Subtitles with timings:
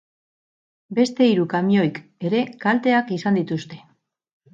[0.99, 1.99] Beste hiru kamioik
[2.29, 3.79] ere kalteak izan dituzte.